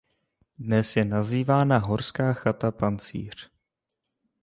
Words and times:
Dnes 0.59 0.95
je 0.95 1.05
nazývána 1.05 1.77
"Horská 1.77 2.33
chata 2.33 2.71
Pancíř". 2.71 3.51